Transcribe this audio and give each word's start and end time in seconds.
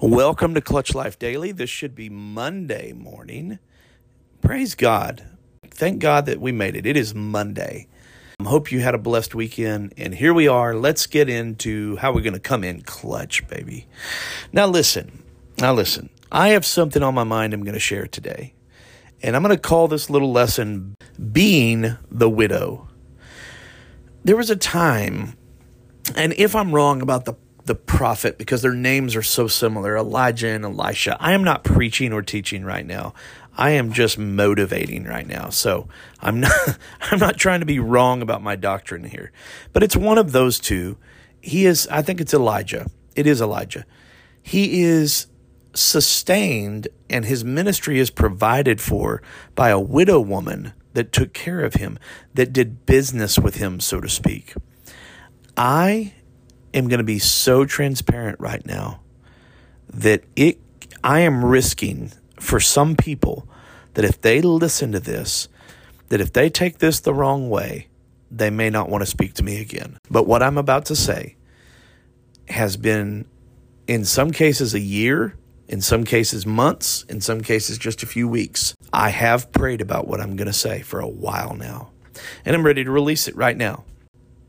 Welcome 0.00 0.54
to 0.54 0.60
Clutch 0.60 0.94
Life 0.94 1.18
Daily. 1.18 1.50
This 1.50 1.70
should 1.70 1.96
be 1.96 2.08
Monday 2.08 2.92
morning. 2.92 3.58
Praise 4.40 4.76
God. 4.76 5.26
Thank 5.72 5.98
God 5.98 6.24
that 6.26 6.40
we 6.40 6.52
made 6.52 6.76
it. 6.76 6.86
It 6.86 6.96
is 6.96 7.16
Monday. 7.16 7.88
I 8.38 8.44
hope 8.44 8.70
you 8.70 8.78
had 8.78 8.94
a 8.94 8.98
blessed 8.98 9.34
weekend. 9.34 9.94
And 9.96 10.14
here 10.14 10.32
we 10.32 10.46
are. 10.46 10.76
Let's 10.76 11.08
get 11.08 11.28
into 11.28 11.96
how 11.96 12.12
we're 12.12 12.20
going 12.20 12.34
to 12.34 12.38
come 12.38 12.62
in 12.62 12.82
clutch, 12.82 13.48
baby. 13.48 13.88
Now, 14.52 14.68
listen. 14.68 15.24
Now, 15.58 15.74
listen. 15.74 16.10
I 16.30 16.50
have 16.50 16.64
something 16.64 17.02
on 17.02 17.16
my 17.16 17.24
mind 17.24 17.52
I'm 17.52 17.64
going 17.64 17.74
to 17.74 17.80
share 17.80 18.06
today. 18.06 18.54
And 19.20 19.34
I'm 19.34 19.42
going 19.42 19.56
to 19.56 19.60
call 19.60 19.88
this 19.88 20.08
little 20.08 20.30
lesson 20.30 20.94
Being 21.32 21.96
the 22.08 22.30
Widow. 22.30 22.88
There 24.22 24.36
was 24.36 24.48
a 24.48 24.56
time, 24.56 25.36
and 26.14 26.34
if 26.34 26.54
I'm 26.54 26.72
wrong 26.72 27.02
about 27.02 27.24
the 27.24 27.34
the 27.68 27.76
prophet 27.76 28.36
because 28.38 28.62
their 28.62 28.74
names 28.74 29.14
are 29.14 29.22
so 29.22 29.46
similar 29.46 29.96
Elijah 29.96 30.48
and 30.48 30.64
Elisha. 30.64 31.16
I 31.20 31.32
am 31.32 31.44
not 31.44 31.62
preaching 31.62 32.12
or 32.12 32.22
teaching 32.22 32.64
right 32.64 32.84
now. 32.84 33.14
I 33.56 33.70
am 33.70 33.92
just 33.92 34.18
motivating 34.18 35.04
right 35.04 35.26
now. 35.26 35.50
So 35.50 35.88
I'm 36.20 36.40
not 36.40 36.52
I'm 37.00 37.20
not 37.20 37.36
trying 37.36 37.60
to 37.60 37.66
be 37.66 37.78
wrong 37.78 38.22
about 38.22 38.42
my 38.42 38.56
doctrine 38.56 39.04
here. 39.04 39.30
But 39.72 39.84
it's 39.84 39.96
one 39.96 40.18
of 40.18 40.32
those 40.32 40.58
two. 40.58 40.96
He 41.40 41.66
is 41.66 41.86
I 41.88 42.02
think 42.02 42.20
it's 42.20 42.34
Elijah. 42.34 42.90
It 43.14 43.26
is 43.26 43.40
Elijah. 43.40 43.84
He 44.42 44.82
is 44.82 45.26
sustained 45.74 46.88
and 47.08 47.24
his 47.24 47.44
ministry 47.44 48.00
is 48.00 48.10
provided 48.10 48.80
for 48.80 49.22
by 49.54 49.68
a 49.68 49.78
widow 49.78 50.18
woman 50.20 50.72
that 50.94 51.12
took 51.12 51.32
care 51.32 51.60
of 51.60 51.74
him, 51.74 51.98
that 52.34 52.52
did 52.52 52.86
business 52.86 53.38
with 53.38 53.56
him, 53.56 53.78
so 53.78 54.00
to 54.00 54.08
speak. 54.08 54.54
I 55.56 56.14
am 56.74 56.88
going 56.88 56.98
to 56.98 57.04
be 57.04 57.18
so 57.18 57.64
transparent 57.64 58.38
right 58.40 58.64
now 58.64 59.00
that 59.92 60.24
it 60.36 60.58
I 61.02 61.20
am 61.20 61.44
risking 61.44 62.12
for 62.40 62.60
some 62.60 62.96
people 62.96 63.48
that 63.94 64.04
if 64.04 64.20
they 64.20 64.40
listen 64.40 64.92
to 64.92 65.00
this, 65.00 65.48
that 66.08 66.20
if 66.20 66.32
they 66.32 66.50
take 66.50 66.78
this 66.78 67.00
the 67.00 67.14
wrong 67.14 67.50
way, 67.50 67.88
they 68.30 68.50
may 68.50 68.70
not 68.70 68.88
want 68.88 69.02
to 69.02 69.06
speak 69.06 69.34
to 69.34 69.42
me 69.42 69.60
again. 69.60 69.98
But 70.10 70.26
what 70.26 70.42
I'm 70.42 70.58
about 70.58 70.86
to 70.86 70.96
say 70.96 71.36
has 72.48 72.76
been 72.76 73.26
in 73.86 74.04
some 74.04 74.30
cases 74.30 74.74
a 74.74 74.80
year, 74.80 75.36
in 75.66 75.80
some 75.80 76.04
cases 76.04 76.46
months, 76.46 77.04
in 77.04 77.20
some 77.20 77.40
cases 77.40 77.78
just 77.78 78.02
a 78.02 78.06
few 78.06 78.28
weeks. 78.28 78.74
I 78.92 79.10
have 79.10 79.52
prayed 79.52 79.80
about 79.80 80.06
what 80.08 80.20
I'm 80.20 80.36
going 80.36 80.46
to 80.46 80.52
say 80.52 80.82
for 80.82 81.00
a 81.00 81.08
while 81.08 81.54
now, 81.54 81.90
and 82.44 82.54
I'm 82.54 82.64
ready 82.64 82.84
to 82.84 82.90
release 82.90 83.28
it 83.28 83.36
right 83.36 83.56
now 83.56 83.84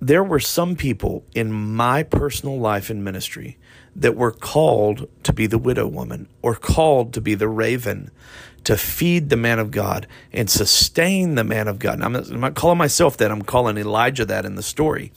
there 0.00 0.24
were 0.24 0.40
some 0.40 0.76
people 0.76 1.24
in 1.34 1.52
my 1.52 2.02
personal 2.02 2.58
life 2.58 2.90
and 2.90 3.04
ministry 3.04 3.58
that 3.96 4.14
were 4.14 4.30
called 4.30 5.08
to 5.24 5.32
be 5.32 5.46
the 5.46 5.58
widow 5.58 5.86
woman 5.86 6.28
or 6.40 6.54
called 6.54 7.12
to 7.14 7.20
be 7.20 7.34
the 7.34 7.48
raven 7.48 8.10
to 8.64 8.76
feed 8.76 9.28
the 9.28 9.36
man 9.36 9.58
of 9.58 9.70
God 9.70 10.06
and 10.32 10.48
sustain 10.48 11.34
the 11.34 11.44
man 11.44 11.68
of 11.68 11.78
God. 11.78 12.00
I'm 12.00 12.12
not, 12.12 12.28
I'm 12.28 12.40
not 12.40 12.54
calling 12.54 12.78
myself 12.78 13.16
that, 13.16 13.30
I'm 13.30 13.42
calling 13.42 13.76
Elijah 13.78 14.24
that 14.26 14.44
in 14.44 14.54
the 14.54 14.62
story 14.62 15.12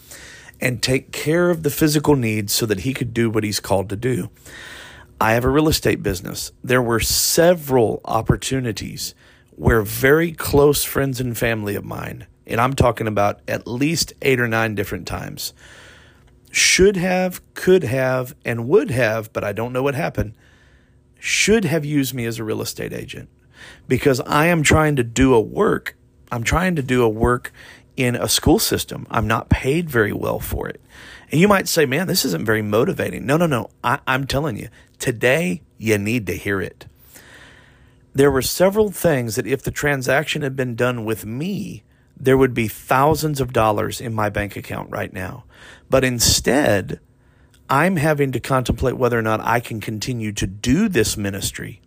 and 0.59 0.81
take 0.81 1.11
care 1.11 1.49
of 1.49 1.63
the 1.63 1.69
physical 1.69 2.15
needs 2.15 2.53
so 2.53 2.65
that 2.65 2.81
he 2.81 2.93
could 2.93 3.13
do 3.13 3.29
what 3.29 3.43
he's 3.43 3.59
called 3.59 3.89
to 3.89 3.95
do. 3.95 4.29
I 5.19 5.33
have 5.33 5.43
a 5.43 5.49
real 5.49 5.67
estate 5.67 6.01
business. 6.01 6.51
There 6.63 6.81
were 6.81 6.99
several 6.99 8.01
opportunities 8.05 9.13
where 9.51 9.81
very 9.81 10.31
close 10.31 10.83
friends 10.83 11.19
and 11.19 11.37
family 11.37 11.75
of 11.75 11.83
mine 11.83 12.25
and 12.45 12.59
I'm 12.59 12.73
talking 12.73 13.07
about 13.07 13.41
at 13.47 13.67
least 13.67 14.13
eight 14.21 14.39
or 14.39 14.47
nine 14.47 14.75
different 14.75 15.07
times. 15.07 15.53
Should 16.51 16.97
have, 16.97 17.41
could 17.53 17.83
have, 17.83 18.35
and 18.43 18.67
would 18.67 18.91
have, 18.91 19.31
but 19.31 19.43
I 19.43 19.53
don't 19.53 19.73
know 19.73 19.83
what 19.83 19.95
happened, 19.95 20.33
should 21.19 21.65
have 21.65 21.85
used 21.85 22.13
me 22.13 22.25
as 22.25 22.39
a 22.39 22.43
real 22.43 22.61
estate 22.61 22.93
agent 22.93 23.29
because 23.87 24.19
I 24.21 24.47
am 24.47 24.63
trying 24.63 24.95
to 24.95 25.03
do 25.03 25.33
a 25.33 25.39
work. 25.39 25.95
I'm 26.31 26.43
trying 26.43 26.75
to 26.75 26.81
do 26.81 27.03
a 27.03 27.09
work 27.09 27.53
in 27.95 28.15
a 28.15 28.27
school 28.27 28.59
system. 28.59 29.05
I'm 29.09 29.27
not 29.27 29.49
paid 29.49 29.89
very 29.89 30.13
well 30.13 30.39
for 30.39 30.67
it. 30.67 30.81
And 31.31 31.39
you 31.39 31.47
might 31.47 31.67
say, 31.67 31.85
man, 31.85 32.07
this 32.07 32.25
isn't 32.25 32.45
very 32.45 32.61
motivating. 32.61 33.25
No, 33.25 33.37
no, 33.37 33.45
no. 33.45 33.69
I, 33.83 33.99
am 34.07 34.27
telling 34.27 34.57
you, 34.57 34.69
today 34.99 35.61
you 35.77 35.97
need 35.97 36.25
to 36.27 36.33
hear 36.33 36.61
it. 36.61 36.87
There 38.13 38.31
were 38.31 38.41
several 38.41 38.91
things 38.91 39.35
that 39.35 39.47
if 39.47 39.63
the 39.63 39.71
transaction 39.71 40.41
had 40.41 40.55
been 40.55 40.75
done 40.75 41.05
with 41.05 41.25
me, 41.25 41.83
there 42.23 42.37
would 42.37 42.53
be 42.53 42.67
thousands 42.67 43.41
of 43.41 43.51
dollars 43.51 43.99
in 43.99 44.13
my 44.13 44.29
bank 44.29 44.55
account 44.55 44.91
right 44.91 45.11
now. 45.11 45.43
But 45.89 46.03
instead, 46.03 46.99
I'm 47.69 47.95
having 47.95 48.31
to 48.33 48.39
contemplate 48.39 48.97
whether 48.97 49.17
or 49.17 49.23
not 49.23 49.41
I 49.41 49.59
can 49.59 49.81
continue 49.81 50.31
to 50.33 50.45
do 50.45 50.87
this 50.87 51.17
ministry 51.17 51.81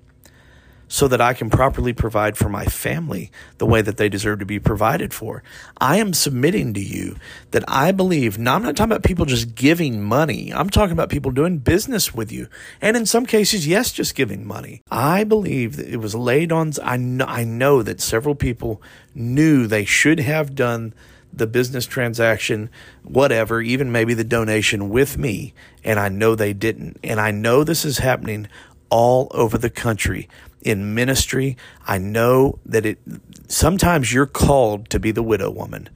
so 0.95 1.09
that 1.09 1.21
I 1.21 1.35
can 1.35 1.51
properly 1.51 1.93
provide 1.93 2.37
for 2.37 2.49
my 2.49 2.67
family 2.67 3.33
the 3.59 3.67
way 3.67 3.83
that 3.83 3.97
they 3.97 4.09
deserve 4.09 4.39
to 4.39 4.47
be 4.47 4.61
provided 4.61 5.13
for. 5.13 5.43
I 5.81 5.97
am 5.97 6.13
submitting 6.13 6.73
to 6.75 6.81
you 6.81 7.17
that 7.51 7.65
I 7.67 7.91
believe, 7.91 8.39
now 8.39 8.55
I'm 8.55 8.63
not 8.63 8.77
talking 8.77 8.93
about 8.93 9.03
people 9.03 9.27
just 9.27 9.57
giving 9.57 10.01
money. 10.01 10.55
I'm 10.55 10.71
talking 10.71 10.93
about 10.93 11.09
people 11.09 11.33
doing 11.33 11.59
business 11.59 12.15
with 12.15 12.31
you. 12.31 12.47
And 12.81 12.97
in 12.97 13.07
some 13.07 13.27
cases, 13.27 13.67
yes, 13.67 13.91
just 13.91 14.15
giving 14.15 14.47
money. 14.47 14.83
I 14.89 15.25
believe 15.25 15.79
that 15.79 15.89
it 15.89 15.97
was 15.97 16.15
laid 16.15 16.53
on, 16.53 16.71
I 16.81 16.97
know, 16.97 17.25
I 17.27 17.43
know 17.43 17.83
that 17.83 18.01
several 18.01 18.37
people 18.37 18.81
knew 19.17 19.67
they 19.67 19.85
should 19.85 20.21
have 20.21 20.55
done 20.55 20.95
the 21.33 21.49
business 21.49 21.87
transaction, 21.87 22.71
whatever, 23.03 23.61
even 23.61 23.91
maybe 23.91 24.15
the 24.15 24.23
donation 24.23 24.91
with 24.91 25.19
me. 25.19 25.55
And 25.83 25.99
I 25.99 26.09
know 26.09 26.37
they 26.37 26.53
didn't. 26.53 26.99
And 27.03 27.21
I 27.21 27.33
know 27.33 27.65
this 27.65 27.85
is 27.85 27.99
happening 27.99 28.47
all 28.91 29.27
over 29.33 29.59
the 29.59 29.71
country 29.71 30.29
in 30.65 30.95
ministry. 30.95 31.57
I 31.87 31.99
know 31.99 32.59
that 32.67 32.85
it 32.85 32.99
sometimes 33.47 34.13
you're 34.13 34.27
called 34.27 34.91
to 34.91 34.99
be 34.99 35.13
the 35.13 35.23
widow 35.23 35.51
woman. 35.51 35.91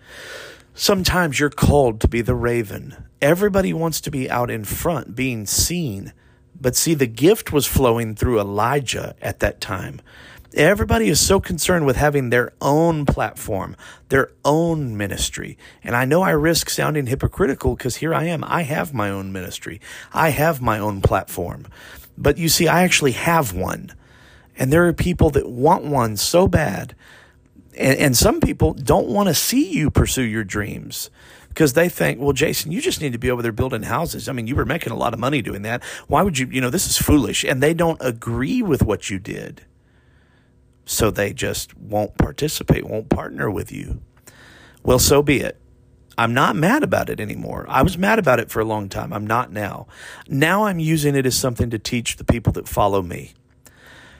Sometimes 0.75 1.41
you're 1.41 1.51
called 1.51 2.01
to 2.03 2.09
be 2.09 2.21
the 2.21 2.37
raven. 2.37 2.95
Everybody 3.21 3.73
wants 3.73 4.01
to 4.03 4.13
be 4.13 4.31
out 4.31 4.51
in 4.51 4.65
front, 4.65 5.17
being 5.17 5.45
seen. 5.45 6.13
But 6.61 6.77
see, 6.77 6.95
the 6.95 7.07
gift 7.07 7.53
was 7.53 7.67
flowing 7.67 8.15
through 8.15 8.39
Elijah 8.39 9.17
at 9.21 9.41
that 9.41 9.61
time. 9.61 10.01
Everybody 10.55 11.09
is 11.09 11.21
so 11.21 11.41
concerned 11.41 11.85
with 11.85 11.97
having 11.97 12.31
their 12.31 12.53
own 12.61 13.05
platform, 13.05 13.77
their 14.09 14.31
own 14.45 14.97
ministry. 14.97 15.59
And 15.85 15.95
I 15.95 16.05
know 16.05 16.23
I 16.23 16.31
risk 16.31 16.71
sounding 16.71 17.07
hypocritical 17.07 17.77
because 17.77 17.97
here 17.97 18.15
I 18.15 18.25
am. 18.25 18.43
I 18.45 18.63
have 18.63 18.95
my 18.95 19.11
own 19.11 19.31
ministry, 19.33 19.81
I 20.13 20.31
have 20.31 20.63
my 20.63 20.79
own 20.79 21.01
platform. 21.03 21.67
But 22.17 22.39
you 22.39 22.49
see, 22.49 22.67
I 22.67 22.83
actually 22.83 23.13
have 23.13 23.53
one. 23.53 23.93
And 24.59 24.73
there 24.73 24.87
are 24.87 24.93
people 24.93 25.31
that 25.31 25.49
want 25.49 25.85
one 25.85 26.17
so 26.17 26.49
bad. 26.49 26.95
And, 27.77 27.99
and 27.99 28.17
some 28.17 28.41
people 28.41 28.75
don't 28.75 29.09
want 29.09 29.29
to 29.29 29.35
see 29.35 29.71
you 29.73 29.91
pursue 29.91 30.25
your 30.25 30.45
dreams 30.45 31.11
because 31.49 31.73
they 31.73 31.89
think, 31.89 32.21
well, 32.21 32.33
Jason, 32.33 32.73
you 32.73 32.81
just 32.81 33.01
need 33.01 33.13
to 33.13 33.19
be 33.19 33.31
over 33.31 33.41
there 33.41 33.53
building 33.53 33.85
houses. 33.85 34.29
I 34.29 34.33
mean, 34.33 34.47
you 34.47 34.57
were 34.57 34.65
making 34.65 34.93
a 34.93 34.97
lot 34.97 35.15
of 35.15 35.21
money 35.21 35.43
doing 35.43 35.63
that. 35.63 35.83
Why 36.09 36.23
would 36.23 36.39
you, 36.39 36.47
you 36.49 36.61
know, 36.61 36.71
this 36.71 36.87
is 36.87 36.99
foolish. 36.99 37.45
And 37.45 37.63
they 37.63 37.73
don't 37.73 37.99
agree 38.01 38.63
with 38.63 38.83
what 38.83 39.11
you 39.11 39.19
did. 39.19 39.63
So 40.85 41.11
they 41.11 41.33
just 41.33 41.77
won't 41.77 42.17
participate, 42.19 42.85
won't 42.85 43.09
partner 43.11 43.51
with 43.51 43.71
you. 43.71 44.01
Well, 44.83 44.99
so 44.99 45.23
be 45.23 45.41
it. 45.41 45.61
I'm 46.17 46.35
not 46.35 46.57
mad 46.57 46.83
about 46.83 47.11
it 47.11 47.21
anymore. 47.21 47.65
I 47.69 47.83
was 47.83 47.97
mad 47.97 48.19
about 48.19 48.41
it 48.41 48.51
for 48.51 48.59
a 48.59 48.65
long 48.65 48.89
time. 48.89 49.13
I'm 49.13 49.27
not 49.27 49.53
now. 49.53 49.87
Now 50.29 50.65
I'm 50.65 50.81
using 50.81 51.15
it 51.15 51.27
as 51.27 51.39
something 51.39 51.71
to 51.71 51.79
teach 51.79 52.17
the 52.17 52.25
people 52.25 52.53
that 52.55 52.67
follow 52.67 53.03
me. 53.03 53.35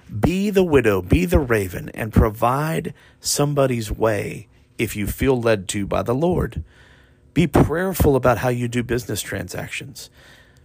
Be 0.09 0.51
the 0.51 0.65
widow, 0.65 1.03
be 1.03 1.25
the 1.25 1.39
raven, 1.39 1.91
and 1.91 2.13
provide 2.13 2.95
somebody's 3.21 3.91
way 3.91 4.49
if 4.79 4.97
you 4.97 5.07
feel 5.07 5.41
led 5.41 5.69
to 5.69 5.87
by 5.87 6.03
the 6.03 6.15
Lord. 6.15 6.63
Be 7.35 7.47
prayerful 7.47 8.17
about 8.17 8.39
how 8.39 8.49
you 8.49 8.69
do 8.69 8.83
business 8.83 9.21
transactions. 9.21 10.09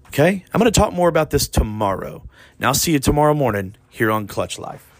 Okay? 0.07 0.45
I'm 0.53 0.59
going 0.59 0.71
to 0.71 0.79
talk 0.79 0.93
more 0.93 1.09
about 1.09 1.31
this 1.31 1.47
tomorrow. 1.47 2.23
Now, 2.59 2.69
I'll 2.69 2.73
see 2.73 2.93
you 2.93 2.99
tomorrow 2.99 3.33
morning 3.33 3.75
here 3.89 4.11
on 4.11 4.27
Clutch 4.27 4.57
Life. 4.57 4.92